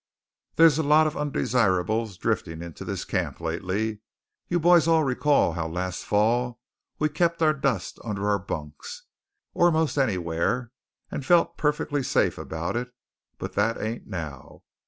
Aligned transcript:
There's 0.55 0.79
a 0.79 0.81
lot 0.81 1.05
of 1.05 1.15
undesirables 1.15 2.17
driftin' 2.17 2.63
into 2.63 2.83
this 2.83 3.05
camp 3.05 3.39
lately. 3.39 3.99
You 4.47 4.59
boys 4.59 4.87
all 4.87 5.03
recall 5.03 5.51
how 5.53 5.67
last 5.67 6.05
fall 6.05 6.59
we 6.97 7.07
kep' 7.07 7.39
our 7.39 7.53
dust 7.53 7.99
under 8.03 8.27
our 8.27 8.39
bunks 8.39 9.03
or 9.53 9.69
most 9.71 9.99
anywhere, 9.99 10.71
and 11.11 11.23
felt 11.23 11.55
perfectly 11.55 12.01
safe 12.01 12.39
about 12.39 12.75
it; 12.75 12.91
but 13.37 13.53
that 13.53 13.79
ain't 13.79 14.07
now. 14.07 14.63